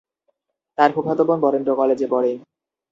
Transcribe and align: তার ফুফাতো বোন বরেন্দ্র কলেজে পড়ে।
তার 0.77 0.89
ফুফাতো 0.95 1.23
বোন 1.27 1.37
বরেন্দ্র 1.43 1.71
কলেজে 1.79 2.07
পড়ে। 2.13 2.31